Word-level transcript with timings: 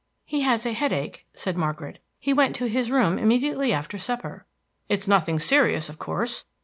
"He 0.25 0.41
has 0.41 0.65
a 0.65 0.73
headache," 0.73 1.27
said 1.35 1.55
Margaret. 1.55 1.99
"He 2.17 2.33
went 2.33 2.55
to 2.55 2.65
his 2.65 2.89
room 2.89 3.19
immediately 3.19 3.71
after 3.71 3.99
supper." 3.99 4.47
"It 4.89 4.97
is 4.97 5.07
nothing 5.07 5.37
serious, 5.37 5.89
of 5.89 5.99
course." 5.99 6.43